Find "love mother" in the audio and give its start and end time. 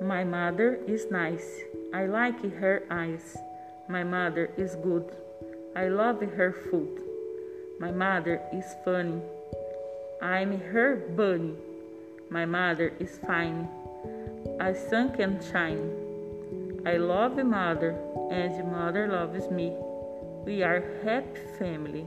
16.98-17.98